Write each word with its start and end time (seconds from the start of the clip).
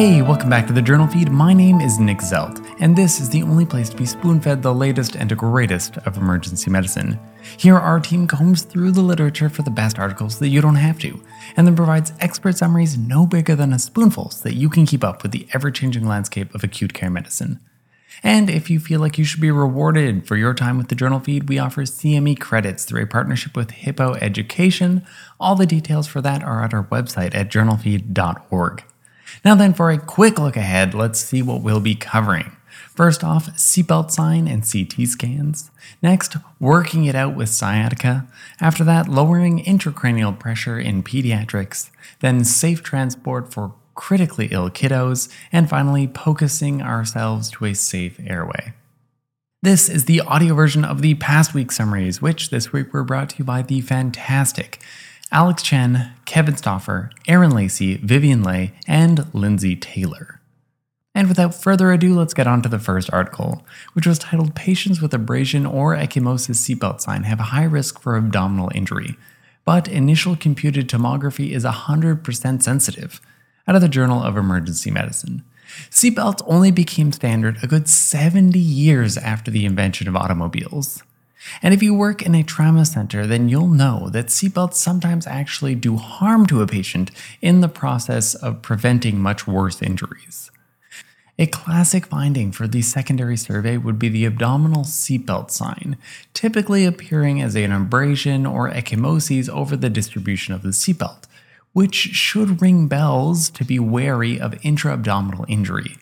Hey, 0.00 0.22
welcome 0.22 0.48
back 0.48 0.66
to 0.66 0.72
the 0.72 0.80
Journal 0.80 1.06
Feed. 1.06 1.30
My 1.30 1.52
name 1.52 1.82
is 1.82 1.98
Nick 1.98 2.20
Zelt, 2.20 2.66
and 2.80 2.96
this 2.96 3.20
is 3.20 3.28
the 3.28 3.42
only 3.42 3.66
place 3.66 3.90
to 3.90 3.96
be 3.98 4.06
spoon 4.06 4.40
fed 4.40 4.62
the 4.62 4.72
latest 4.72 5.14
and 5.14 5.36
greatest 5.36 5.98
of 5.98 6.16
emergency 6.16 6.70
medicine. 6.70 7.20
Here, 7.58 7.76
our 7.76 8.00
team 8.00 8.26
combs 8.26 8.62
through 8.62 8.92
the 8.92 9.02
literature 9.02 9.50
for 9.50 9.60
the 9.60 9.70
best 9.70 9.98
articles 9.98 10.38
that 10.38 10.48
you 10.48 10.62
don't 10.62 10.76
have 10.76 10.98
to, 11.00 11.22
and 11.54 11.66
then 11.66 11.76
provides 11.76 12.14
expert 12.18 12.56
summaries 12.56 12.96
no 12.96 13.26
bigger 13.26 13.54
than 13.54 13.74
a 13.74 13.78
spoonful 13.78 14.30
so 14.30 14.44
that 14.44 14.54
you 14.54 14.70
can 14.70 14.86
keep 14.86 15.04
up 15.04 15.22
with 15.22 15.32
the 15.32 15.46
ever 15.52 15.70
changing 15.70 16.08
landscape 16.08 16.54
of 16.54 16.64
acute 16.64 16.94
care 16.94 17.10
medicine. 17.10 17.60
And 18.22 18.48
if 18.48 18.70
you 18.70 18.80
feel 18.80 19.00
like 19.00 19.18
you 19.18 19.24
should 19.26 19.42
be 19.42 19.50
rewarded 19.50 20.26
for 20.26 20.36
your 20.36 20.54
time 20.54 20.78
with 20.78 20.88
the 20.88 20.94
journal 20.94 21.20
feed, 21.20 21.46
we 21.46 21.58
offer 21.58 21.82
CME 21.82 22.40
credits 22.40 22.86
through 22.86 23.02
a 23.02 23.06
partnership 23.06 23.54
with 23.54 23.72
Hippo 23.72 24.14
Education. 24.14 25.04
All 25.38 25.56
the 25.56 25.66
details 25.66 26.06
for 26.06 26.22
that 26.22 26.42
are 26.42 26.64
at 26.64 26.72
our 26.72 26.84
website 26.84 27.34
at 27.34 27.50
journalfeed.org. 27.50 28.84
Now, 29.44 29.54
then, 29.54 29.74
for 29.74 29.90
a 29.90 29.98
quick 29.98 30.38
look 30.38 30.56
ahead, 30.56 30.94
let's 30.94 31.20
see 31.20 31.42
what 31.42 31.62
we'll 31.62 31.80
be 31.80 31.94
covering. 31.94 32.56
First 32.94 33.24
off, 33.24 33.46
seatbelt 33.56 34.10
sign 34.10 34.46
and 34.46 34.62
CT 34.62 35.08
scans. 35.08 35.70
Next, 36.02 36.36
working 36.58 37.06
it 37.06 37.14
out 37.14 37.34
with 37.34 37.48
sciatica. 37.48 38.26
After 38.60 38.84
that, 38.84 39.08
lowering 39.08 39.64
intracranial 39.64 40.38
pressure 40.38 40.78
in 40.78 41.02
pediatrics. 41.02 41.90
Then, 42.20 42.44
safe 42.44 42.82
transport 42.82 43.52
for 43.52 43.74
critically 43.94 44.48
ill 44.50 44.70
kiddos. 44.70 45.28
And 45.50 45.68
finally, 45.68 46.08
focusing 46.08 46.82
ourselves 46.82 47.50
to 47.52 47.64
a 47.64 47.74
safe 47.74 48.20
airway. 48.24 48.74
This 49.62 49.90
is 49.90 50.06
the 50.06 50.22
audio 50.22 50.54
version 50.54 50.86
of 50.86 51.02
the 51.02 51.14
past 51.16 51.52
week 51.52 51.70
summaries, 51.70 52.22
which 52.22 52.48
this 52.48 52.72
week 52.72 52.94
were 52.94 53.04
brought 53.04 53.30
to 53.30 53.38
you 53.40 53.44
by 53.44 53.60
the 53.60 53.82
fantastic 53.82 54.80
Alex 55.32 55.62
Chen, 55.62 56.12
Kevin 56.24 56.54
Stoffer, 56.54 57.10
Aaron 57.28 57.52
Lacey, 57.52 57.98
Vivian 57.98 58.42
Lay, 58.42 58.72
and 58.88 59.32
Lindsay 59.32 59.76
Taylor. 59.76 60.40
And 61.14 61.28
without 61.28 61.54
further 61.54 61.92
ado, 61.92 62.14
let's 62.14 62.34
get 62.34 62.48
on 62.48 62.62
to 62.62 62.68
the 62.68 62.80
first 62.80 63.12
article, 63.12 63.64
which 63.92 64.08
was 64.08 64.18
titled 64.18 64.56
Patients 64.56 65.00
with 65.00 65.14
abrasion 65.14 65.66
or 65.66 65.94
ecchymosis 65.94 66.56
seatbelt 66.56 67.00
sign 67.00 67.22
have 67.22 67.38
a 67.38 67.44
high 67.44 67.64
risk 67.64 68.00
for 68.00 68.16
abdominal 68.16 68.72
injury, 68.74 69.16
but 69.64 69.86
initial 69.86 70.34
computed 70.34 70.88
tomography 70.88 71.52
is 71.52 71.64
100% 71.64 72.62
sensitive, 72.62 73.20
out 73.68 73.76
of 73.76 73.82
the 73.82 73.88
Journal 73.88 74.20
of 74.20 74.36
Emergency 74.36 74.90
Medicine. 74.90 75.44
Seatbelts 75.90 76.42
only 76.48 76.72
became 76.72 77.12
standard 77.12 77.58
a 77.62 77.68
good 77.68 77.88
70 77.88 78.58
years 78.58 79.16
after 79.16 79.52
the 79.52 79.64
invention 79.64 80.08
of 80.08 80.16
automobiles. 80.16 81.04
And 81.62 81.72
if 81.72 81.82
you 81.82 81.94
work 81.94 82.22
in 82.22 82.34
a 82.34 82.42
trauma 82.42 82.84
center, 82.84 83.26
then 83.26 83.48
you'll 83.48 83.68
know 83.68 84.08
that 84.10 84.26
seatbelts 84.26 84.74
sometimes 84.74 85.26
actually 85.26 85.74
do 85.74 85.96
harm 85.96 86.46
to 86.46 86.62
a 86.62 86.66
patient 86.66 87.10
in 87.40 87.60
the 87.60 87.68
process 87.68 88.34
of 88.34 88.62
preventing 88.62 89.18
much 89.20 89.46
worse 89.46 89.82
injuries. 89.82 90.50
A 91.38 91.46
classic 91.46 92.06
finding 92.06 92.52
for 92.52 92.68
the 92.68 92.82
secondary 92.82 93.38
survey 93.38 93.78
would 93.78 93.98
be 93.98 94.10
the 94.10 94.26
abdominal 94.26 94.84
seatbelt 94.84 95.50
sign, 95.50 95.96
typically 96.34 96.84
appearing 96.84 97.40
as 97.40 97.56
an 97.56 97.72
abrasion 97.72 98.44
or 98.44 98.70
ecchymosis 98.70 99.48
over 99.48 99.74
the 99.74 99.88
distribution 99.88 100.52
of 100.52 100.60
the 100.60 100.68
seatbelt, 100.68 101.24
which 101.72 101.94
should 101.94 102.60
ring 102.60 102.88
bells 102.88 103.48
to 103.48 103.64
be 103.64 103.78
wary 103.78 104.38
of 104.38 104.58
intra 104.62 104.92
abdominal 104.92 105.46
injury. 105.48 105.96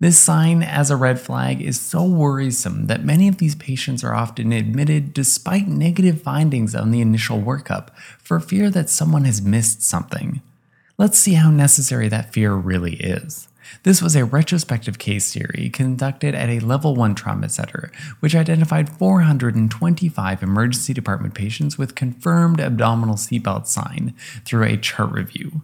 This 0.00 0.16
sign 0.16 0.62
as 0.62 0.92
a 0.92 0.96
red 0.96 1.20
flag 1.20 1.60
is 1.60 1.80
so 1.80 2.04
worrisome 2.04 2.86
that 2.86 3.04
many 3.04 3.26
of 3.26 3.38
these 3.38 3.56
patients 3.56 4.04
are 4.04 4.14
often 4.14 4.52
admitted 4.52 5.12
despite 5.12 5.66
negative 5.66 6.22
findings 6.22 6.72
on 6.72 6.92
the 6.92 7.00
initial 7.00 7.40
workup 7.40 7.88
for 8.22 8.38
fear 8.38 8.70
that 8.70 8.88
someone 8.88 9.24
has 9.24 9.42
missed 9.42 9.82
something. 9.82 10.40
Let's 10.98 11.18
see 11.18 11.34
how 11.34 11.50
necessary 11.50 12.06
that 12.08 12.32
fear 12.32 12.54
really 12.54 12.94
is. 12.94 13.48
This 13.82 14.00
was 14.00 14.14
a 14.14 14.24
retrospective 14.24 15.00
case 15.00 15.24
series 15.24 15.72
conducted 15.72 16.32
at 16.32 16.48
a 16.48 16.60
level 16.60 16.94
1 16.94 17.16
trauma 17.16 17.48
center, 17.48 17.90
which 18.20 18.36
identified 18.36 18.88
425 18.88 20.42
emergency 20.44 20.94
department 20.94 21.34
patients 21.34 21.76
with 21.76 21.96
confirmed 21.96 22.60
abdominal 22.60 23.16
seatbelt 23.16 23.66
sign 23.66 24.14
through 24.44 24.62
a 24.62 24.76
chart 24.76 25.10
review. 25.10 25.62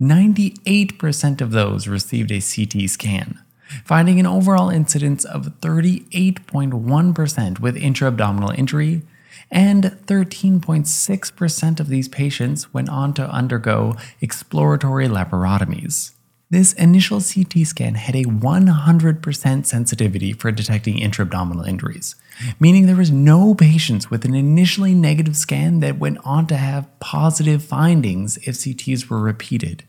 98% 0.00 1.40
of 1.42 1.50
those 1.50 1.86
received 1.86 2.32
a 2.32 2.40
CT 2.40 2.88
scan 2.88 3.38
finding 3.84 4.20
an 4.20 4.26
overall 4.26 4.70
incidence 4.70 5.24
of 5.24 5.60
38.1% 5.60 7.60
with 7.60 7.76
intra-abdominal 7.76 8.50
injury, 8.50 9.02
and 9.50 9.84
13.6% 10.06 11.80
of 11.80 11.88
these 11.88 12.08
patients 12.08 12.72
went 12.72 12.88
on 12.88 13.12
to 13.14 13.28
undergo 13.30 13.96
exploratory 14.20 15.08
laparotomies. 15.08 16.12
This 16.48 16.74
initial 16.74 17.20
CT 17.20 17.66
scan 17.66 17.96
had 17.96 18.14
a 18.14 18.22
100% 18.24 19.66
sensitivity 19.66 20.32
for 20.32 20.52
detecting 20.52 20.96
intra-abdominal 20.98 21.64
injuries, 21.64 22.14
meaning 22.60 22.86
there 22.86 22.94
was 22.94 23.10
no 23.10 23.52
patients 23.54 24.10
with 24.10 24.24
an 24.24 24.36
initially 24.36 24.94
negative 24.94 25.36
scan 25.36 25.80
that 25.80 25.98
went 25.98 26.18
on 26.24 26.46
to 26.46 26.56
have 26.56 26.86
positive 27.00 27.64
findings 27.64 28.36
if 28.38 28.54
CTs 28.54 29.10
were 29.10 29.20
repeated. 29.20 29.82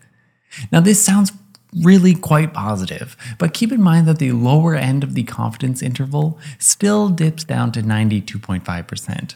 Now, 0.72 0.80
this 0.80 1.00
sounds 1.00 1.30
really 1.82 2.14
quite 2.14 2.52
positive, 2.52 3.16
but 3.38 3.54
keep 3.54 3.72
in 3.72 3.82
mind 3.82 4.06
that 4.08 4.18
the 4.18 4.32
lower 4.32 4.74
end 4.74 5.04
of 5.04 5.14
the 5.14 5.24
confidence 5.24 5.82
interval 5.82 6.38
still 6.58 7.08
dips 7.08 7.44
down 7.44 7.72
to 7.72 7.82
92.5%. 7.82 9.34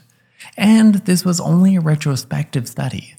And 0.56 0.94
this 0.94 1.24
was 1.24 1.40
only 1.40 1.76
a 1.76 1.80
retrospective 1.80 2.68
study. 2.68 3.14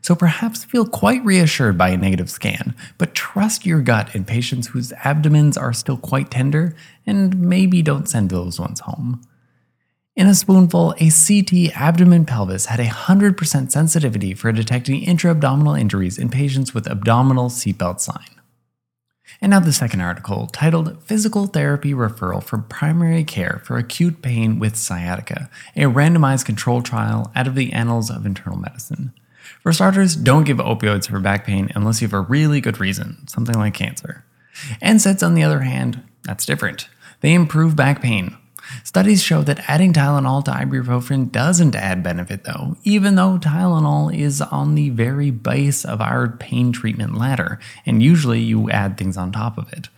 So 0.00 0.16
perhaps 0.16 0.64
feel 0.64 0.84
quite 0.84 1.24
reassured 1.24 1.78
by 1.78 1.90
a 1.90 1.96
negative 1.96 2.28
scan, 2.28 2.74
but 2.98 3.14
trust 3.14 3.64
your 3.64 3.80
gut 3.80 4.14
in 4.14 4.24
patients 4.24 4.68
whose 4.68 4.92
abdomens 5.04 5.56
are 5.56 5.72
still 5.72 5.96
quite 5.96 6.30
tender 6.30 6.74
and 7.06 7.38
maybe 7.38 7.82
don't 7.82 8.08
send 8.08 8.30
those 8.30 8.58
ones 8.58 8.80
home. 8.80 9.20
In 10.16 10.26
a 10.26 10.34
spoonful, 10.34 10.94
a 10.98 11.08
CT 11.08 11.74
abdomen 11.74 12.26
pelvis 12.26 12.66
had 12.66 12.80
a 12.80 12.86
100% 12.86 13.70
sensitivity 13.70 14.34
for 14.34 14.52
detecting 14.52 15.02
intra-abdominal 15.02 15.74
injuries 15.74 16.18
in 16.18 16.28
patients 16.28 16.74
with 16.74 16.90
abdominal 16.90 17.48
seatbelt 17.48 18.00
sign. 18.00 18.41
And 19.42 19.50
now 19.50 19.58
the 19.58 19.72
second 19.72 20.00
article, 20.00 20.46
titled 20.46 21.02
Physical 21.02 21.48
Therapy 21.48 21.92
Referral 21.92 22.40
for 22.40 22.58
Primary 22.58 23.24
Care 23.24 23.60
for 23.64 23.76
Acute 23.76 24.22
Pain 24.22 24.60
with 24.60 24.76
Sciatica, 24.76 25.50
a 25.74 25.82
randomized 25.82 26.44
controlled 26.44 26.84
trial 26.84 27.32
out 27.34 27.48
of 27.48 27.56
the 27.56 27.72
Annals 27.72 28.08
of 28.08 28.24
Internal 28.24 28.56
Medicine. 28.56 29.12
For 29.64 29.72
starters, 29.72 30.14
don't 30.14 30.44
give 30.44 30.58
opioids 30.58 31.10
for 31.10 31.18
back 31.18 31.44
pain 31.44 31.72
unless 31.74 32.00
you 32.00 32.06
have 32.06 32.14
a 32.14 32.20
really 32.20 32.60
good 32.60 32.78
reason, 32.78 33.26
something 33.26 33.56
like 33.56 33.74
cancer. 33.74 34.24
NSAIDs, 34.80 35.26
on 35.26 35.34
the 35.34 35.42
other 35.42 35.62
hand, 35.62 36.04
that's 36.22 36.46
different. 36.46 36.88
They 37.20 37.34
improve 37.34 37.74
back 37.74 38.00
pain, 38.00 38.36
Studies 38.84 39.22
show 39.22 39.42
that 39.42 39.68
adding 39.68 39.92
Tylenol 39.92 40.44
to 40.44 40.50
ibuprofen 40.50 41.30
doesn't 41.30 41.74
add 41.74 42.02
benefit, 42.02 42.44
though, 42.44 42.76
even 42.84 43.14
though 43.14 43.38
Tylenol 43.38 44.16
is 44.16 44.40
on 44.40 44.74
the 44.74 44.90
very 44.90 45.30
base 45.30 45.84
of 45.84 46.00
our 46.00 46.28
pain 46.28 46.72
treatment 46.72 47.16
ladder, 47.16 47.58
and 47.86 48.02
usually 48.02 48.40
you 48.40 48.70
add 48.70 48.96
things 48.96 49.16
on 49.16 49.32
top 49.32 49.58
of 49.58 49.72
it. 49.72 49.88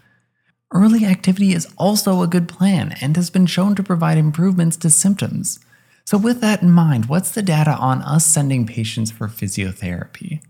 Early 0.72 1.04
activity 1.04 1.52
is 1.52 1.72
also 1.76 2.22
a 2.22 2.26
good 2.26 2.48
plan 2.48 2.96
and 3.00 3.14
has 3.16 3.30
been 3.30 3.46
shown 3.46 3.74
to 3.76 3.82
provide 3.82 4.18
improvements 4.18 4.76
to 4.78 4.90
symptoms. 4.90 5.60
So, 6.04 6.18
with 6.18 6.40
that 6.40 6.62
in 6.62 6.70
mind, 6.70 7.06
what's 7.06 7.30
the 7.30 7.42
data 7.42 7.76
on 7.76 8.02
us 8.02 8.26
sending 8.26 8.66
patients 8.66 9.10
for 9.10 9.28
physiotherapy? 9.28 10.40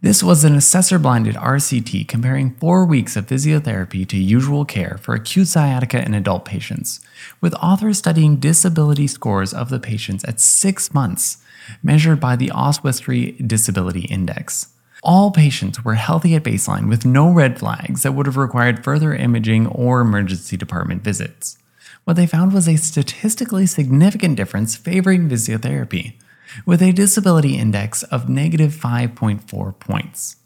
This 0.00 0.22
was 0.22 0.44
an 0.44 0.54
assessor 0.54 0.98
blinded 0.98 1.34
RCT 1.36 2.08
comparing 2.08 2.54
four 2.54 2.84
weeks 2.84 3.16
of 3.16 3.26
physiotherapy 3.26 4.06
to 4.08 4.16
usual 4.16 4.64
care 4.64 4.98
for 5.00 5.14
acute 5.14 5.48
sciatica 5.48 6.04
in 6.04 6.14
adult 6.14 6.44
patients, 6.44 7.00
with 7.40 7.54
authors 7.54 7.98
studying 7.98 8.36
disability 8.36 9.06
scores 9.06 9.52
of 9.54 9.70
the 9.70 9.80
patients 9.80 10.24
at 10.24 10.40
six 10.40 10.92
months, 10.92 11.38
measured 11.82 12.20
by 12.20 12.36
the 12.36 12.50
Oswestry 12.50 13.32
Disability 13.32 14.02
Index. 14.02 14.68
All 15.02 15.30
patients 15.30 15.84
were 15.84 15.94
healthy 15.94 16.34
at 16.34 16.42
baseline 16.42 16.88
with 16.88 17.04
no 17.04 17.30
red 17.30 17.58
flags 17.58 18.02
that 18.02 18.12
would 18.12 18.26
have 18.26 18.36
required 18.36 18.82
further 18.82 19.14
imaging 19.14 19.66
or 19.66 20.00
emergency 20.00 20.56
department 20.56 21.02
visits. 21.04 21.58
What 22.04 22.14
they 22.14 22.26
found 22.26 22.52
was 22.52 22.68
a 22.68 22.76
statistically 22.76 23.66
significant 23.66 24.36
difference 24.36 24.76
favoring 24.76 25.28
physiotherapy 25.28 26.14
with 26.64 26.80
a 26.80 26.92
disability 26.92 27.56
index 27.56 28.02
of 28.04 28.28
negative 28.28 28.72
5.4 28.72 29.78
points. 29.78 30.36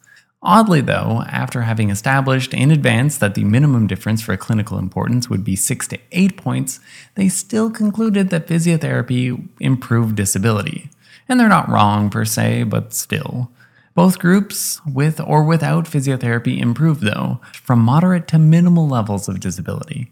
Oddly, 0.43 0.81
though, 0.81 1.23
after 1.29 1.63
having 1.63 1.91
established 1.91 2.55
in 2.55 2.71
advance 2.71 3.19
that 3.19 3.35
the 3.35 3.45
minimum 3.45 3.87
difference 3.87 4.23
for 4.23 4.35
clinical 4.39 4.79
importance 4.79 5.29
would 5.29 5.45
be 5.45 5.55
6 5.55 5.89
to 5.89 5.99
8 6.13 6.37
points, 6.39 6.81
they 7.15 7.29
still 7.29 7.71
concluded 7.71 8.31
that 8.31 8.47
physiotherapy 8.47 9.49
improved 9.61 10.17
disability. 10.17 10.89
And 11.29 11.39
they're 11.39 11.49
not 11.49 11.69
wrong 11.69 12.09
per 12.09 12.25
se, 12.25 12.65
but 12.65 12.95
still. 12.95 13.51
Both 13.95 14.19
groups, 14.19 14.81
with 14.87 15.21
or 15.21 15.45
without 15.45 15.85
physiotherapy, 15.85 16.59
improved, 16.59 17.03
though, 17.03 17.41
from 17.53 17.81
moderate 17.81 18.27
to 18.29 18.39
minimal 18.39 18.89
levels 18.89 19.29
of 19.29 19.41
disability. 19.41 20.11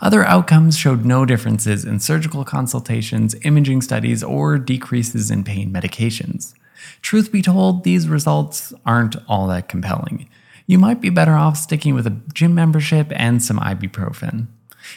Other 0.00 0.24
outcomes 0.24 0.76
showed 0.76 1.04
no 1.04 1.24
differences 1.24 1.84
in 1.84 2.00
surgical 2.00 2.44
consultations, 2.44 3.34
imaging 3.42 3.82
studies, 3.82 4.22
or 4.22 4.58
decreases 4.58 5.30
in 5.30 5.44
pain 5.44 5.72
medications. 5.72 6.54
Truth 7.02 7.32
be 7.32 7.42
told, 7.42 7.84
these 7.84 8.08
results 8.08 8.72
aren't 8.84 9.16
all 9.28 9.46
that 9.48 9.68
compelling. 9.68 10.28
you 10.68 10.78
might 10.78 11.00
be 11.00 11.10
better 11.10 11.34
off 11.34 11.56
sticking 11.56 11.94
with 11.94 12.06
a 12.06 12.20
gym 12.34 12.54
membership 12.54 13.06
and 13.12 13.42
some 13.42 13.58
ibuprofen. 13.60 14.48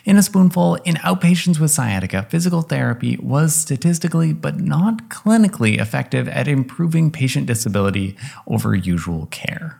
In 0.05 0.17
a 0.17 0.23
spoonful, 0.23 0.75
in 0.85 0.95
outpatients 0.95 1.59
with 1.59 1.71
sciatica, 1.71 2.23
physical 2.29 2.61
therapy 2.61 3.17
was 3.21 3.55
statistically 3.55 4.33
but 4.33 4.59
not 4.59 5.09
clinically 5.09 5.79
effective 5.79 6.27
at 6.27 6.47
improving 6.47 7.11
patient 7.11 7.47
disability 7.47 8.15
over 8.47 8.75
usual 8.75 9.27
care. 9.27 9.79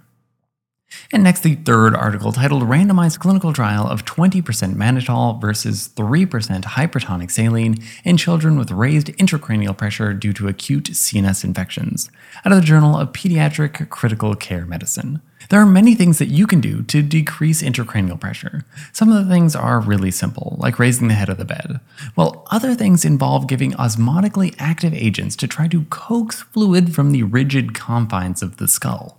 And 1.12 1.24
next, 1.24 1.42
the 1.42 1.56
third 1.56 1.96
article 1.96 2.32
titled 2.32 2.64
Randomized 2.64 3.20
Clinical 3.20 3.52
Trial 3.52 3.88
of 3.88 4.06
20% 4.06 4.44
mannitol 4.76 5.42
versus 5.42 5.90
3% 5.96 6.28
hypertonic 6.64 7.32
saline 7.32 7.78
in 8.04 8.18
children 8.18 8.58
with 8.58 8.72
raised 8.72 9.08
intracranial 9.18 9.78
pressure 9.78 10.14
due 10.14 10.34
to 10.34 10.48
acute 10.48 10.86
CNS 10.86 11.44
infections, 11.44 12.12
out 12.46 12.52
of 12.52 12.60
the 12.60 12.66
Journal 12.66 12.96
of 12.96 13.12
Pediatric 13.12 13.90
Critical 13.90 14.36
Care 14.36 14.66
Medicine. 14.66 15.22
There 15.50 15.60
are 15.60 15.66
many 15.66 15.96
things 15.96 16.20
that 16.20 16.28
you 16.28 16.46
can 16.46 16.62
do 16.62 16.84
to 16.84 17.02
decrease 17.02 17.64
intracranial 17.64 18.20
pressure. 18.20 18.66
Some 18.92 19.12
of 19.12 19.26
the 19.26 19.34
things 19.34 19.56
are 19.56 19.80
really 19.80 20.12
simple, 20.12 20.58
like 20.60 20.78
raising 20.78 21.08
the 21.08 21.16
head 21.16 21.30
of 21.30 21.38
the 21.38 21.46
bed, 21.46 21.80
while 22.14 22.46
other 22.52 22.76
things 22.76 23.04
involve 23.04 23.48
giving 23.48 23.72
osmotically 23.74 24.54
active 24.60 24.94
agents 24.94 25.36
to 25.38 25.48
try 25.48 25.68
to 25.70 25.86
coax 25.86 26.44
fluid 26.44 26.94
from 26.94 27.12
the 27.12 27.24
rigid 27.24 27.74
confines 27.74 28.44
of 28.44 28.58
the 28.58 28.68
skull. 28.68 29.19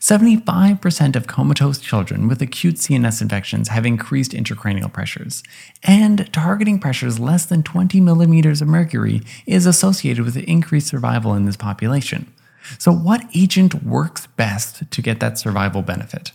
75% 0.00 1.16
of 1.16 1.26
comatose 1.26 1.78
children 1.78 2.28
with 2.28 2.42
acute 2.42 2.76
CNS 2.76 3.22
infections 3.22 3.68
have 3.68 3.86
increased 3.86 4.32
intracranial 4.32 4.92
pressures, 4.92 5.42
and 5.82 6.32
targeting 6.32 6.78
pressures 6.78 7.18
less 7.18 7.44
than 7.46 7.62
20 7.62 8.00
millimeters 8.00 8.62
of 8.62 8.68
mercury 8.68 9.22
is 9.46 9.66
associated 9.66 10.24
with 10.24 10.36
increased 10.36 10.88
survival 10.88 11.34
in 11.34 11.46
this 11.46 11.56
population. 11.56 12.32
So, 12.78 12.92
what 12.92 13.24
agent 13.34 13.82
works 13.82 14.26
best 14.26 14.90
to 14.90 15.02
get 15.02 15.20
that 15.20 15.38
survival 15.38 15.82
benefit? 15.82 16.32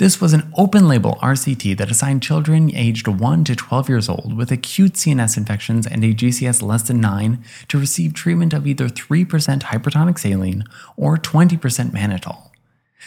This 0.00 0.18
was 0.18 0.32
an 0.32 0.50
open 0.56 0.88
label 0.88 1.18
RCT 1.20 1.76
that 1.76 1.90
assigned 1.90 2.22
children 2.22 2.74
aged 2.74 3.06
1 3.06 3.44
to 3.44 3.54
12 3.54 3.88
years 3.90 4.08
old 4.08 4.34
with 4.34 4.50
acute 4.50 4.94
CNS 4.94 5.36
infections 5.36 5.86
and 5.86 6.02
a 6.02 6.14
GCS 6.14 6.62
less 6.62 6.84
than 6.84 7.02
9 7.02 7.44
to 7.68 7.78
receive 7.78 8.14
treatment 8.14 8.54
of 8.54 8.66
either 8.66 8.88
3% 8.88 9.26
hypertonic 9.60 10.18
saline 10.18 10.64
or 10.96 11.18
20% 11.18 11.58
mannitol. 11.90 12.49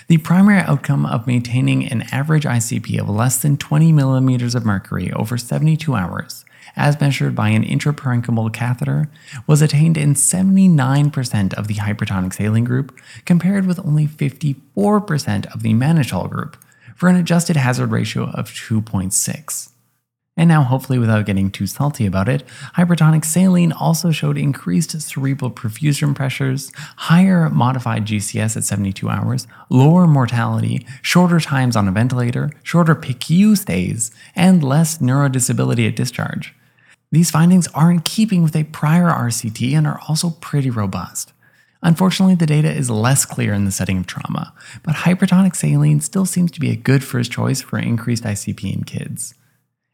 The 0.08 0.18
primary 0.18 0.60
outcome 0.60 1.06
of 1.06 1.28
maintaining 1.28 1.86
an 1.86 2.04
average 2.12 2.46
ICP 2.46 3.00
of 3.00 3.10
less 3.10 3.42
than 3.42 3.58
20 3.58 3.92
millimeters 3.92 4.56
of 4.56 4.66
mercury 4.66 5.12
over 5.14 5.38
72 5.38 5.94
hours, 5.94 6.46
as 6.76 7.00
measured 7.00 7.36
by 7.36 7.50
an 7.50 7.64
intraparenchymal 7.64 8.54
catheter, 8.54 9.10
was 9.46 9.62
attained 9.62 9.98
in 9.98 10.14
79% 10.16 11.54
of 11.54 11.68
the 11.68 11.76
hypertonic 11.76 12.34
saline 12.34 12.64
group, 12.64 12.98
compared 13.26 13.66
with 13.66 13.86
only 13.86 14.08
54% 14.08 15.54
of 15.54 15.62
the 15.62 15.74
mannitol 15.74 16.30
group, 16.30 16.58
for 16.96 17.10
an 17.10 17.16
adjusted 17.16 17.56
hazard 17.56 17.92
ratio 17.92 18.30
of 18.32 18.50
2.6. 18.50 19.73
And 20.36 20.48
now, 20.48 20.64
hopefully, 20.64 20.98
without 20.98 21.28
getting 21.28 21.52
too 21.52 21.68
salty 21.68 22.08
about 22.08 22.28
it, 22.28 22.44
hypertonic 22.76 23.24
saline 23.24 23.72
also 23.72 24.10
showed 24.10 24.36
increased 24.36 25.00
cerebral 25.00 25.52
perfusion 25.52 26.16
pressures, 26.16 26.72
higher 26.98 27.52
modified 27.52 28.06
GCS 28.06 28.58
at 28.58 28.64
72 28.64 29.08
hours, 29.10 29.46
lower 29.70 30.08
mortality, 30.08 30.88
shorter 31.04 31.40
times 31.40 31.76
on 31.76 31.88
a 31.88 31.92
ventilator, 31.92 32.50
shorter 32.64 32.96
PICU 32.96 33.56
stays, 33.56 34.10
and 34.36 34.64
less 34.64 34.98
neurodisability 34.98 35.88
at 35.88 35.96
discharge. 35.96 36.56
These 37.12 37.30
findings 37.30 37.68
are 37.68 37.92
in 37.92 38.00
keeping 38.00 38.42
with 38.42 38.56
a 38.56 38.64
prior 38.64 39.10
RCT 39.10 39.78
and 39.78 39.86
are 39.86 40.02
also 40.10 40.32
pretty 40.42 40.72
robust. 40.72 41.32
Unfortunately, 41.84 42.34
the 42.34 42.48
data 42.48 42.74
is 42.74 42.90
less 42.90 43.24
clear 43.24 43.54
in 43.54 43.66
the 43.66 43.72
setting 43.72 44.00
of 44.00 44.08
trauma, 44.08 44.52
but 44.82 44.96
hypertonic 44.96 45.56
saline 45.56 46.02
still 46.02 46.26
seems 46.26 46.50
to 46.54 46.60
be 46.60 46.72
a 46.72 46.76
good 46.76 47.04
first 47.04 47.32
choice 47.32 47.62
for 47.62 47.78
increased 47.78 48.24
ICP 48.24 48.74
in 48.74 48.84
kids 48.84 49.36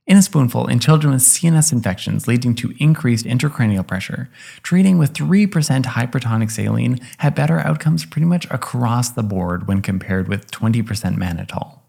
in 0.09 0.17
a 0.17 0.21
spoonful 0.23 0.67
in 0.67 0.79
children 0.79 1.13
with 1.13 1.21
CNS 1.21 1.71
infections 1.71 2.27
leading 2.27 2.55
to 2.55 2.73
increased 2.79 3.27
intracranial 3.27 3.85
pressure, 3.85 4.27
treating 4.63 4.97
with 4.97 5.13
3% 5.13 5.47
hypertonic 5.83 6.49
saline 6.49 6.99
had 7.19 7.35
better 7.35 7.59
outcomes 7.59 8.05
pretty 8.05 8.25
much 8.25 8.45
across 8.49 9.11
the 9.11 9.21
board 9.21 9.67
when 9.67 9.83
compared 9.83 10.27
with 10.27 10.49
20% 10.49 10.83
mannitol. 11.15 11.79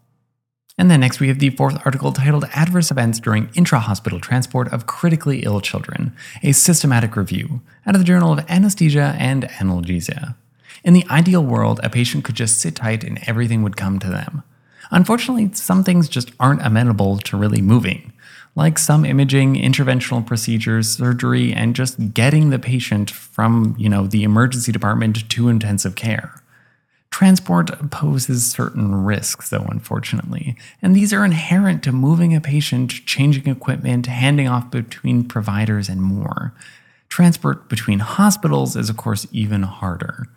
And 0.77 0.89
then 0.89 0.99
next, 0.99 1.19
we 1.19 1.29
have 1.29 1.39
the 1.39 1.49
fourth 1.49 1.81
article 1.83 2.13
titled 2.13 2.45
Adverse 2.53 2.91
Events 2.91 3.19
During 3.19 3.49
Intra-Hospital 3.55 4.19
Transport 4.19 4.71
of 4.71 4.85
Critically 4.85 5.39
Ill 5.39 5.59
Children, 5.59 6.15
a 6.43 6.51
Systematic 6.51 7.15
Review, 7.15 7.61
out 7.87 7.95
of 7.95 8.01
the 8.01 8.05
Journal 8.05 8.33
of 8.33 8.45
Anesthesia 8.47 9.15
and 9.17 9.43
Analgesia. 9.43 10.35
In 10.83 10.93
the 10.93 11.05
ideal 11.09 11.43
world, 11.43 11.79
a 11.83 11.89
patient 11.89 12.23
could 12.23 12.35
just 12.35 12.59
sit 12.59 12.75
tight 12.75 13.03
and 13.03 13.19
everything 13.27 13.63
would 13.63 13.77
come 13.77 13.97
to 13.99 14.09
them. 14.09 14.43
Unfortunately, 14.91 15.49
some 15.53 15.83
things 15.83 16.09
just 16.09 16.31
aren't 16.39 16.65
amenable 16.65 17.17
to 17.19 17.37
really 17.37 17.61
moving, 17.61 18.11
like 18.55 18.77
some 18.77 19.05
imaging, 19.05 19.55
interventional 19.55 20.25
procedures, 20.25 20.89
surgery, 20.89 21.53
and 21.53 21.75
just 21.75 22.13
getting 22.13 22.49
the 22.49 22.59
patient 22.59 23.09
from, 23.09 23.73
you 23.77 23.87
know, 23.87 24.05
the 24.05 24.23
emergency 24.23 24.71
department 24.71 25.29
to 25.29 25.47
intensive 25.47 25.95
care. 25.95 26.41
Transport 27.09 27.91
poses 27.91 28.49
certain 28.49 28.95
risks, 29.03 29.49
though, 29.49 29.67
unfortunately, 29.69 30.57
and 30.81 30.95
these 30.95 31.13
are 31.13 31.25
inherent 31.25 31.83
to 31.83 31.91
moving 31.91 32.35
a 32.35 32.41
patient, 32.41 32.89
changing 33.05 33.47
equipment, 33.47 34.07
handing 34.07 34.47
off 34.47 34.71
between 34.71 35.27
providers, 35.27 35.89
and 35.89 36.01
more. 36.01 36.53
Transport 37.09 37.67
between 37.67 37.99
hospitals 37.99 38.77
is, 38.77 38.89
of 38.89 38.95
course, 38.95 39.27
even 39.31 39.63
harder. 39.63 40.27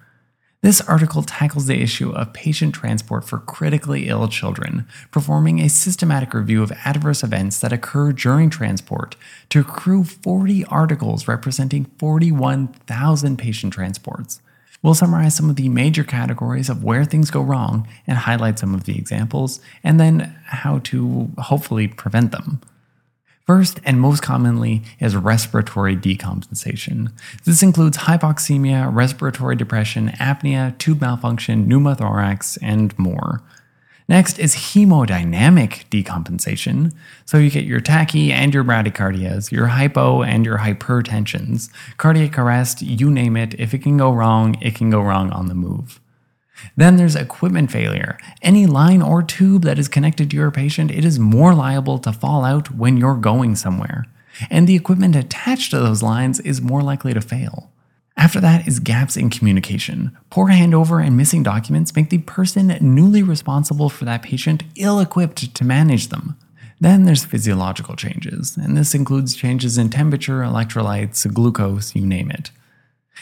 This 0.65 0.81
article 0.81 1.23
tackles 1.23 1.67
the 1.67 1.83
issue 1.83 2.11
of 2.13 2.33
patient 2.33 2.75
transport 2.75 3.27
for 3.27 3.39
critically 3.39 4.09
ill 4.09 4.27
children, 4.29 4.89
performing 5.11 5.61
a 5.61 5.69
systematic 5.69 6.33
review 6.33 6.63
of 6.63 6.73
adverse 6.87 7.23
events 7.23 7.61
that 7.61 7.71
occur 7.71 8.13
during 8.13 8.49
transport 8.49 9.15
to 9.51 9.61
accrue 9.61 10.05
40 10.05 10.65
articles 10.65 11.29
representing 11.29 11.85
41,000 11.99 13.37
patient 13.37 13.75
transports. 13.75 14.41
We'll 14.83 14.95
summarize 14.95 15.37
some 15.37 15.51
of 15.51 15.57
the 15.57 15.69
major 15.69 16.03
categories 16.03 16.71
of 16.71 16.83
where 16.83 17.05
things 17.05 17.31
go 17.31 17.43
wrong 17.43 17.87
and 18.07 18.17
highlight 18.17 18.59
some 18.59 18.75
of 18.75 18.85
the 18.85 18.97
examples, 18.97 19.61
and 19.83 20.01
then 20.01 20.35
how 20.47 20.79
to 20.85 21.31
hopefully 21.37 21.89
prevent 21.89 22.33
them. 22.33 22.63
First, 23.47 23.79
and 23.85 24.01
most 24.01 24.23
commonly, 24.23 24.83
is 25.01 25.15
respiratory 25.15 25.97
decompensation. 25.97 27.13
This 27.45 27.63
includes 27.63 27.99
hypoxemia, 27.99 28.89
respiratory 28.91 29.55
depression, 29.55 30.09
apnea, 30.13 30.77
tube 30.79 31.03
malfunction, 31.03 31.69
pneumothorax, 31.69 32.57
and 32.63 32.99
more. 32.99 33.43
Next 34.09 34.39
is 34.39 34.55
hemodynamic 34.55 35.89
decompensation. 35.91 36.93
So 37.27 37.37
you 37.37 37.51
get 37.51 37.65
your 37.65 37.81
tachy 37.81 38.33
and 38.33 38.53
your 38.53 38.65
bradycardias, 38.65 39.51
your 39.51 39.67
hypo 39.67 40.23
and 40.23 40.45
your 40.45 40.59
hypertensions, 40.59 41.71
cardiac 41.97 42.39
arrest, 42.39 42.81
you 42.83 43.11
name 43.11 43.37
it. 43.37 43.55
If 43.59 43.75
it 43.75 43.83
can 43.83 43.97
go 43.99 44.11
wrong, 44.13 44.57
it 44.63 44.75
can 44.75 44.91
go 44.91 45.01
wrong 45.01 45.31
on 45.31 45.49
the 45.49 45.55
move. 45.55 46.01
Then 46.77 46.97
there's 46.97 47.17
equipment 47.17 47.71
failure. 47.71 48.19
Any 48.43 48.67
line 48.67 49.03
or 49.03 49.23
tube 49.23 49.63
that 49.63 49.79
is 49.79 49.89
connected 49.89 50.31
to 50.31 50.37
your 50.37 50.51
patient, 50.51 50.91
it 50.91 51.05
is 51.05 51.19
more 51.19 51.55
liable 51.55 51.99
to 52.01 52.13
fall 52.13 52.45
out 52.45 52.75
when 52.75 52.97
you're 52.97 53.17
going 53.17 53.57
somewhere. 53.57 54.07
And 54.51 54.67
the 54.67 54.77
equipment 54.77 55.17
attached 55.17 55.71
to 55.71 55.79
those 55.79 56.03
lines 56.03 56.41
is 56.41 56.61
more 56.61 56.83
likely 56.83 57.15
to 57.15 57.21
fail. 57.21 57.71
After 58.17 58.41
that 58.41 58.69
is 58.69 58.79
gaps 58.79 59.17
in 59.17 59.31
communication. 59.31 60.17
Poor 60.31 60.49
handover 60.49 61.05
and 61.05 61.17
missing 61.17 61.43
documents 61.43 61.95
make 61.97 62.11
the 62.11 62.19
person 62.19 62.77
newly 62.81 63.23
responsible 63.23 63.89
for 63.89 64.05
that 64.05 64.23
patient 64.23 64.63
ill 64.77 65.01
equipped 65.01 65.55
to 65.55 65.65
manage 65.65 66.09
them. 66.09 66.37
Then 66.81 67.05
there's 67.05 67.25
physiological 67.25 67.97
changes, 67.97 68.57
and 68.57 68.77
this 68.77 68.95
includes 68.95 69.35
changes 69.35 69.79
in 69.79 69.91
temperature, 69.91 70.41
electrolytes, 70.41 71.33
glucose, 71.33 71.95
you 71.95 72.07
name 72.07 72.31
it. 72.31 72.51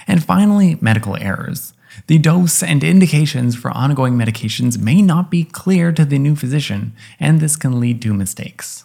And 0.07 0.25
finally, 0.25 0.79
medical 0.81 1.17
errors. 1.17 1.73
The 2.07 2.19
dose 2.19 2.63
and 2.63 2.83
indications 2.83 3.57
for 3.57 3.71
ongoing 3.71 4.15
medications 4.15 4.79
may 4.79 5.03
not 5.03 5.31
be 5.31 5.45
clear 5.45 5.93
to 5.93 6.05
the 6.05 6.19
new 6.19 6.37
physician, 6.37 6.95
and 7.21 7.41
this 7.41 7.57
can 7.57 7.81
lead 7.81 8.01
to 8.03 8.15
mistakes. 8.15 8.85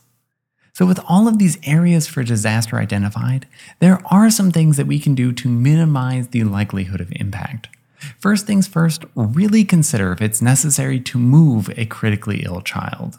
So, 0.74 0.86
with 0.86 1.00
all 1.08 1.28
of 1.28 1.40
these 1.40 1.58
areas 1.64 2.06
for 2.06 2.22
disaster 2.24 2.78
identified, 2.78 3.48
there 3.80 4.00
are 4.12 4.30
some 4.30 4.52
things 4.52 4.78
that 4.78 4.86
we 4.86 5.00
can 5.00 5.16
do 5.16 5.32
to 5.34 5.48
minimize 5.48 6.28
the 6.28 6.44
likelihood 6.44 7.02
of 7.02 7.12
impact. 7.16 7.70
First 8.20 8.46
things 8.46 8.68
first, 8.68 9.04
really 9.16 9.64
consider 9.64 10.12
if 10.12 10.22
it's 10.22 10.42
necessary 10.42 11.00
to 11.00 11.18
move 11.18 11.72
a 11.78 11.86
critically 11.86 12.44
ill 12.46 12.62
child. 12.62 13.18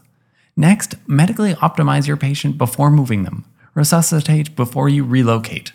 Next, 0.56 0.94
medically 1.08 1.54
optimize 1.54 2.06
your 2.06 2.16
patient 2.16 2.58
before 2.58 2.90
moving 2.90 3.24
them. 3.24 3.44
Resuscitate 3.74 4.54
before 4.54 4.88
you 4.88 5.04
relocate. 5.04 5.72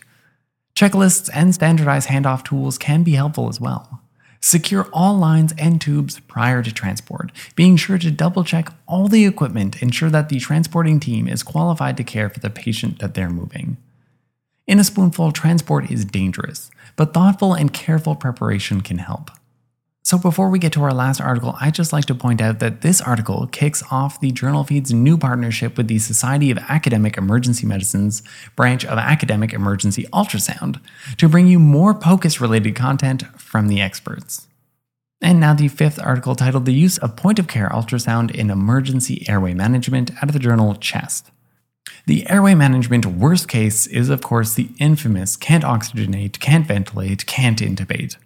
Checklists 0.76 1.30
and 1.34 1.54
standardized 1.54 2.10
handoff 2.10 2.44
tools 2.44 2.78
can 2.78 3.04
be 3.04 3.14
helpful 3.14 3.50
as 3.50 3.60
well. 3.60 4.03
Secure 4.46 4.90
all 4.92 5.18
lines 5.18 5.54
and 5.58 5.80
tubes 5.80 6.20
prior 6.20 6.62
to 6.62 6.70
transport, 6.70 7.32
being 7.56 7.78
sure 7.78 7.98
to 7.98 8.12
double 8.12 8.44
check 8.44 8.74
all 8.86 9.08
the 9.08 9.26
equipment, 9.26 9.82
ensure 9.82 10.10
that 10.10 10.28
the 10.28 10.38
transporting 10.38 11.00
team 11.00 11.30
is 11.30 11.44
qualified 11.44 11.96
to 11.96 12.04
care 12.04 12.30
for 12.30 12.42
the 12.42 12.50
patient 12.50 13.00
that 13.00 13.14
they're 13.14 13.30
moving. 13.30 13.78
In 14.68 14.80
a 14.80 14.84
spoonful, 14.84 15.32
transport 15.32 15.90
is 15.90 16.04
dangerous, 16.04 16.70
but 16.98 17.14
thoughtful 17.14 17.54
and 17.54 17.72
careful 17.72 18.18
preparation 18.18 18.82
can 18.82 18.98
help. 18.98 19.32
So, 20.06 20.18
before 20.18 20.50
we 20.50 20.60
get 20.60 20.74
to 20.74 20.84
our 20.84 20.94
last 20.94 21.22
article, 21.22 21.56
I'd 21.62 21.76
just 21.76 21.94
like 21.94 22.04
to 22.06 22.16
point 22.16 22.42
out 22.42 22.60
that 22.60 22.82
this 22.82 23.00
article 23.00 23.48
kicks 23.48 23.82
off 23.90 24.20
the 24.20 24.32
Journal 24.32 24.66
Feed's 24.66 24.92
new 24.92 25.18
partnership 25.18 25.78
with 25.78 25.88
the 25.88 25.98
Society 25.98 26.52
of 26.52 26.58
Academic 26.58 27.18
Emergency 27.18 27.66
Medicine's 27.66 28.22
branch 28.58 28.84
of 28.84 28.98
Academic 28.98 29.54
Emergency 29.54 30.04
Ultrasound 30.12 30.82
to 31.16 31.30
bring 31.30 31.48
you 31.48 31.58
more 31.58 31.94
POCUS 31.94 32.42
related 32.42 32.76
content 32.76 33.24
from 33.40 33.70
the 33.70 33.80
experts. 33.80 34.46
And 35.22 35.40
now, 35.40 35.54
the 35.54 35.70
fifth 35.70 36.02
article 36.02 36.36
titled 36.36 36.66
The 36.66 36.74
Use 36.74 36.98
of 36.98 37.16
Point 37.16 37.40
of 37.40 37.48
Care 37.48 37.70
Ultrasound 37.70 38.30
in 38.32 38.50
Emergency 38.50 39.26
Airway 39.30 39.54
Management 39.54 40.12
out 40.18 40.24
of 40.24 40.34
the 40.34 40.40
journal 40.40 40.76
Chest. 40.76 41.32
The 42.08 42.30
airway 42.30 42.56
management 42.56 43.06
worst 43.06 43.48
case 43.48 43.88
is, 43.88 44.10
of 44.10 44.22
course, 44.22 44.56
the 44.56 44.70
infamous 44.80 45.38
can't 45.38 45.64
oxygenate, 45.64 46.42
can't 46.42 46.68
ventilate, 46.68 47.26
can't 47.26 47.60
intubate. 47.60 48.18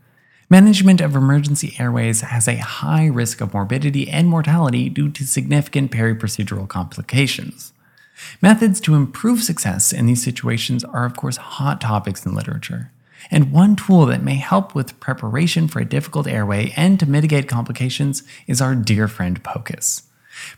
Management 0.49 1.01
of 1.01 1.13
emergency 1.13 1.75
airways 1.77 2.21
has 2.21 2.47
a 2.47 2.55
high 2.55 3.05
risk 3.07 3.41
of 3.41 3.53
morbidity 3.53 4.09
and 4.09 4.29
mortality 4.29 4.87
due 4.87 5.09
to 5.09 5.27
significant 5.27 5.91
periprocedural 5.91 6.69
complications. 6.69 7.73
Methods 8.41 8.79
to 8.79 8.95
improve 8.95 9.43
success 9.43 9.91
in 9.91 10.05
these 10.05 10.23
situations 10.23 10.85
are, 10.85 11.03
of 11.03 11.17
course, 11.17 11.35
hot 11.35 11.81
topics 11.81 12.25
in 12.25 12.33
literature. 12.33 12.91
And 13.29 13.51
one 13.51 13.75
tool 13.75 14.05
that 14.05 14.23
may 14.23 14.35
help 14.35 14.73
with 14.73 14.97
preparation 15.01 15.67
for 15.67 15.81
a 15.81 15.85
difficult 15.85 16.27
airway 16.27 16.71
and 16.77 16.97
to 17.01 17.05
mitigate 17.05 17.49
complications 17.49 18.23
is 18.47 18.61
our 18.61 18.73
dear 18.73 19.09
friend 19.09 19.43
POCUS. 19.43 20.06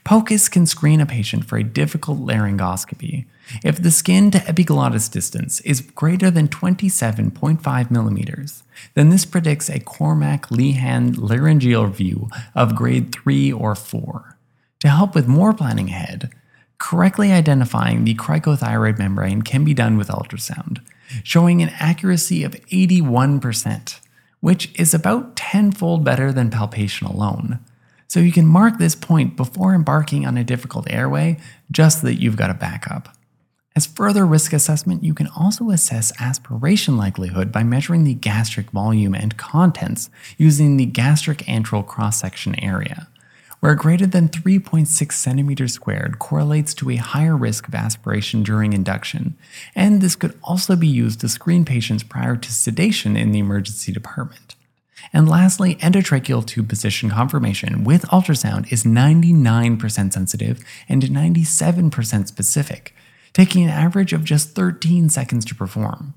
POCUS 0.04 0.48
can 0.48 0.66
screen 0.66 1.00
a 1.00 1.06
patient 1.06 1.44
for 1.44 1.56
a 1.56 1.64
difficult 1.64 2.20
laryngoscopy. 2.20 3.26
If 3.64 3.82
the 3.82 3.90
skin 3.90 4.30
to 4.30 4.48
epiglottis 4.48 5.08
distance 5.08 5.60
is 5.60 5.80
greater 5.80 6.30
than 6.30 6.48
27.5 6.48 7.90
millimeters, 7.90 8.62
then 8.94 9.10
this 9.10 9.24
predicts 9.24 9.68
a 9.68 9.80
Cormack 9.80 10.46
Lehane 10.48 11.16
laryngeal 11.16 11.86
view 11.86 12.28
of 12.54 12.76
grade 12.76 13.12
3 13.12 13.52
or 13.52 13.74
4. 13.74 14.36
To 14.80 14.88
help 14.88 15.14
with 15.14 15.26
more 15.26 15.52
planning 15.52 15.88
ahead, 15.88 16.30
correctly 16.78 17.32
identifying 17.32 18.04
the 18.04 18.14
cricothyroid 18.14 18.98
membrane 18.98 19.42
can 19.42 19.64
be 19.64 19.74
done 19.74 19.96
with 19.96 20.08
ultrasound, 20.08 20.80
showing 21.22 21.60
an 21.60 21.70
accuracy 21.78 22.42
of 22.44 22.52
81%, 22.52 24.00
which 24.40 24.72
is 24.78 24.94
about 24.94 25.36
tenfold 25.36 26.04
better 26.04 26.32
than 26.32 26.50
palpation 26.50 27.06
alone. 27.06 27.58
So 28.10 28.18
you 28.18 28.32
can 28.32 28.44
mark 28.44 28.78
this 28.78 28.96
point 28.96 29.36
before 29.36 29.72
embarking 29.72 30.26
on 30.26 30.36
a 30.36 30.42
difficult 30.42 30.90
airway 30.90 31.38
just 31.70 32.02
that 32.02 32.20
you've 32.20 32.34
got 32.34 32.50
a 32.50 32.54
backup. 32.54 33.14
As 33.76 33.86
further 33.86 34.26
risk 34.26 34.52
assessment, 34.52 35.04
you 35.04 35.14
can 35.14 35.28
also 35.28 35.70
assess 35.70 36.12
aspiration 36.18 36.96
likelihood 36.96 37.52
by 37.52 37.62
measuring 37.62 38.02
the 38.02 38.14
gastric 38.14 38.72
volume 38.72 39.14
and 39.14 39.36
contents 39.36 40.10
using 40.36 40.76
the 40.76 40.86
gastric 40.86 41.38
antral 41.46 41.86
cross 41.86 42.20
section 42.20 42.58
area, 42.58 43.06
where 43.60 43.76
greater 43.76 44.06
than 44.08 44.28
3.6 44.28 45.12
centimeters 45.12 45.74
squared 45.74 46.18
correlates 46.18 46.74
to 46.74 46.90
a 46.90 46.96
higher 46.96 47.36
risk 47.36 47.68
of 47.68 47.76
aspiration 47.76 48.42
during 48.42 48.72
induction, 48.72 49.38
and 49.76 50.00
this 50.00 50.16
could 50.16 50.36
also 50.42 50.74
be 50.74 50.88
used 50.88 51.20
to 51.20 51.28
screen 51.28 51.64
patients 51.64 52.02
prior 52.02 52.34
to 52.34 52.50
sedation 52.50 53.16
in 53.16 53.30
the 53.30 53.38
emergency 53.38 53.92
department. 53.92 54.56
And 55.12 55.28
lastly, 55.28 55.76
endotracheal 55.76 56.46
tube 56.46 56.68
position 56.68 57.10
confirmation 57.10 57.84
with 57.84 58.02
ultrasound 58.06 58.72
is 58.72 58.84
99% 58.84 60.12
sensitive 60.12 60.64
and 60.88 61.02
97% 61.02 62.28
specific, 62.28 62.94
taking 63.32 63.64
an 63.64 63.70
average 63.70 64.12
of 64.12 64.24
just 64.24 64.54
13 64.54 65.08
seconds 65.08 65.44
to 65.46 65.54
perform. 65.54 66.14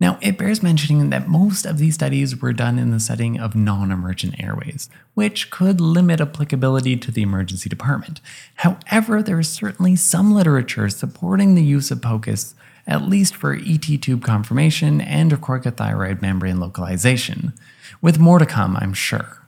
Now, 0.00 0.18
it 0.22 0.38
bears 0.38 0.62
mentioning 0.62 1.10
that 1.10 1.28
most 1.28 1.66
of 1.66 1.76
these 1.76 1.94
studies 1.94 2.40
were 2.40 2.54
done 2.54 2.78
in 2.78 2.90
the 2.90 2.98
setting 2.98 3.38
of 3.38 3.54
non 3.54 3.90
emergent 3.90 4.42
airways, 4.42 4.88
which 5.12 5.50
could 5.50 5.78
limit 5.78 6.22
applicability 6.22 6.96
to 6.96 7.10
the 7.10 7.20
emergency 7.20 7.68
department. 7.68 8.22
However, 8.56 9.22
there 9.22 9.38
is 9.38 9.50
certainly 9.50 9.96
some 9.96 10.32
literature 10.32 10.88
supporting 10.88 11.54
the 11.54 11.62
use 11.62 11.90
of 11.90 12.00
POCUS, 12.00 12.54
at 12.90 13.08
least 13.08 13.34
for 13.34 13.54
ET 13.54 13.80
tube 14.02 14.22
confirmation 14.22 15.00
and 15.00 15.32
cricothyroid 15.40 16.20
membrane 16.20 16.60
localization 16.60 17.54
with 18.02 18.18
more 18.18 18.38
to 18.38 18.46
come, 18.46 18.76
I'm 18.76 18.92
sure. 18.92 19.46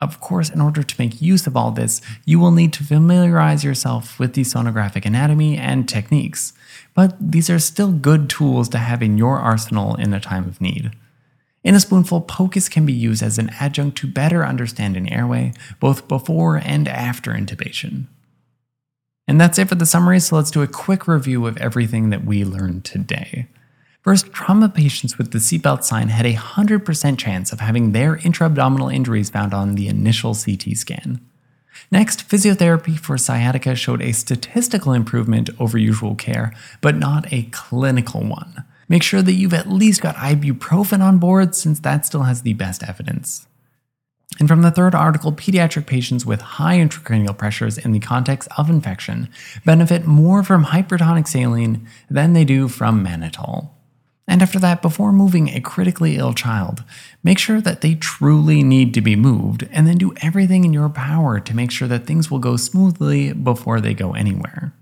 Of 0.00 0.20
course, 0.20 0.48
in 0.48 0.60
order 0.60 0.82
to 0.82 0.94
make 0.98 1.20
use 1.20 1.46
of 1.46 1.56
all 1.56 1.72
this, 1.72 2.00
you 2.24 2.38
will 2.38 2.52
need 2.52 2.72
to 2.74 2.84
familiarize 2.84 3.64
yourself 3.64 4.18
with 4.18 4.34
the 4.34 4.42
sonographic 4.42 5.04
anatomy 5.04 5.58
and 5.58 5.88
techniques, 5.88 6.52
but 6.94 7.16
these 7.20 7.50
are 7.50 7.58
still 7.58 7.92
good 7.92 8.30
tools 8.30 8.68
to 8.70 8.78
have 8.78 9.02
in 9.02 9.18
your 9.18 9.38
arsenal 9.38 9.96
in 9.96 10.14
a 10.14 10.20
time 10.20 10.46
of 10.46 10.60
need. 10.60 10.92
In 11.64 11.74
a 11.74 11.80
spoonful, 11.80 12.22
POCUS 12.22 12.70
can 12.70 12.86
be 12.86 12.92
used 12.92 13.22
as 13.22 13.38
an 13.38 13.50
adjunct 13.60 13.98
to 13.98 14.06
better 14.06 14.46
understand 14.46 14.96
an 14.96 15.08
airway, 15.12 15.52
both 15.80 16.06
before 16.06 16.56
and 16.56 16.86
after 16.86 17.32
intubation. 17.32 18.06
And 19.28 19.38
that's 19.38 19.58
it 19.58 19.68
for 19.68 19.74
the 19.74 19.86
summary, 19.86 20.18
so 20.20 20.36
let's 20.36 20.50
do 20.50 20.62
a 20.62 20.66
quick 20.66 21.06
review 21.06 21.46
of 21.46 21.58
everything 21.58 22.08
that 22.08 22.24
we 22.24 22.44
learned 22.44 22.86
today. 22.86 23.46
First, 24.00 24.32
trauma 24.32 24.70
patients 24.70 25.18
with 25.18 25.32
the 25.32 25.38
seatbelt 25.38 25.84
sign 25.84 26.08
had 26.08 26.24
a 26.24 26.32
100% 26.32 27.18
chance 27.18 27.52
of 27.52 27.60
having 27.60 27.92
their 27.92 28.16
intra-abdominal 28.16 28.88
injuries 28.88 29.28
found 29.28 29.52
on 29.52 29.74
the 29.74 29.88
initial 29.88 30.34
CT 30.34 30.78
scan. 30.78 31.20
Next, 31.90 32.26
physiotherapy 32.26 32.98
for 32.98 33.18
sciatica 33.18 33.74
showed 33.74 34.00
a 34.00 34.12
statistical 34.12 34.94
improvement 34.94 35.50
over 35.60 35.76
usual 35.76 36.14
care, 36.14 36.54
but 36.80 36.96
not 36.96 37.30
a 37.30 37.42
clinical 37.50 38.22
one. 38.22 38.64
Make 38.88 39.02
sure 39.02 39.20
that 39.20 39.34
you've 39.34 39.52
at 39.52 39.68
least 39.68 40.00
got 40.00 40.16
ibuprofen 40.16 41.02
on 41.02 41.18
board 41.18 41.54
since 41.54 41.80
that 41.80 42.06
still 42.06 42.22
has 42.22 42.42
the 42.42 42.54
best 42.54 42.82
evidence. 42.82 43.46
And 44.38 44.48
from 44.48 44.62
the 44.62 44.70
third 44.70 44.94
article, 44.94 45.32
pediatric 45.32 45.86
patients 45.86 46.24
with 46.24 46.40
high 46.40 46.76
intracranial 46.78 47.36
pressures 47.36 47.76
in 47.76 47.92
the 47.92 47.98
context 47.98 48.48
of 48.56 48.70
infection 48.70 49.28
benefit 49.64 50.06
more 50.06 50.42
from 50.42 50.66
hypertonic 50.66 51.26
saline 51.26 51.86
than 52.08 52.32
they 52.32 52.44
do 52.44 52.68
from 52.68 53.04
mannitol. 53.04 53.70
And 54.28 54.42
after 54.42 54.58
that, 54.58 54.82
before 54.82 55.10
moving 55.10 55.48
a 55.48 55.60
critically 55.60 56.16
ill 56.16 56.34
child, 56.34 56.84
make 57.24 57.38
sure 57.38 57.62
that 57.62 57.80
they 57.80 57.94
truly 57.94 58.62
need 58.62 58.92
to 58.94 59.00
be 59.00 59.16
moved, 59.16 59.66
and 59.72 59.86
then 59.86 59.96
do 59.96 60.12
everything 60.20 60.64
in 60.66 60.74
your 60.74 60.90
power 60.90 61.40
to 61.40 61.56
make 61.56 61.70
sure 61.70 61.88
that 61.88 62.06
things 62.06 62.30
will 62.30 62.38
go 62.38 62.56
smoothly 62.56 63.32
before 63.32 63.80
they 63.80 63.94
go 63.94 64.12
anywhere. 64.12 64.74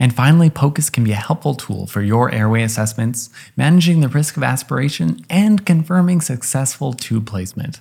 And 0.00 0.12
finally, 0.12 0.50
POCUS 0.50 0.90
can 0.90 1.04
be 1.04 1.12
a 1.12 1.14
helpful 1.14 1.54
tool 1.54 1.86
for 1.86 2.02
your 2.02 2.34
airway 2.34 2.64
assessments, 2.64 3.30
managing 3.56 4.00
the 4.00 4.08
risk 4.08 4.36
of 4.36 4.42
aspiration, 4.42 5.24
and 5.30 5.64
confirming 5.64 6.20
successful 6.20 6.92
tube 6.92 7.24
placement. 7.24 7.80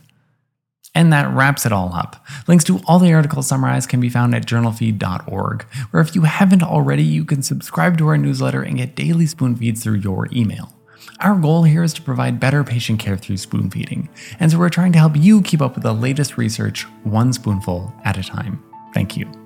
And 0.93 1.13
that 1.13 1.33
wraps 1.33 1.65
it 1.65 1.71
all 1.71 1.93
up. 1.93 2.25
Links 2.47 2.65
to 2.65 2.81
all 2.85 2.99
the 2.99 3.13
articles 3.13 3.47
summarized 3.47 3.89
can 3.89 4.01
be 4.01 4.09
found 4.09 4.35
at 4.35 4.45
journalfeed.org, 4.45 5.63
where 5.91 6.01
if 6.01 6.15
you 6.15 6.23
haven't 6.23 6.63
already, 6.63 7.03
you 7.03 7.23
can 7.23 7.41
subscribe 7.41 7.97
to 7.97 8.07
our 8.07 8.17
newsletter 8.17 8.61
and 8.61 8.77
get 8.77 8.95
daily 8.95 9.25
spoon 9.25 9.55
feeds 9.55 9.83
through 9.83 9.99
your 9.99 10.27
email. 10.33 10.73
Our 11.21 11.35
goal 11.35 11.63
here 11.63 11.83
is 11.83 11.93
to 11.93 12.01
provide 12.01 12.39
better 12.39 12.63
patient 12.63 12.99
care 12.99 13.17
through 13.17 13.37
spoon 13.37 13.69
feeding, 13.69 14.09
and 14.39 14.51
so 14.51 14.57
we're 14.57 14.69
trying 14.69 14.91
to 14.93 14.99
help 14.99 15.15
you 15.15 15.41
keep 15.41 15.61
up 15.61 15.75
with 15.75 15.83
the 15.83 15.93
latest 15.93 16.37
research 16.37 16.83
one 17.03 17.31
spoonful 17.31 17.93
at 18.03 18.17
a 18.17 18.23
time. 18.23 18.63
Thank 18.93 19.15
you. 19.15 19.40